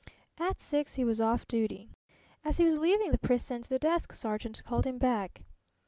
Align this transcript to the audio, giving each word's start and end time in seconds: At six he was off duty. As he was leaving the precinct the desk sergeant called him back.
At 0.39 0.59
six 0.59 0.95
he 0.95 1.03
was 1.05 1.21
off 1.21 1.47
duty. 1.47 1.91
As 2.43 2.57
he 2.57 2.63
was 2.65 2.79
leaving 2.79 3.11
the 3.11 3.19
precinct 3.19 3.69
the 3.69 3.77
desk 3.77 4.13
sergeant 4.13 4.63
called 4.63 4.87
him 4.87 4.97
back. 4.97 5.43